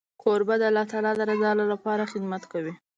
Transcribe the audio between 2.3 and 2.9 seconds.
کوي.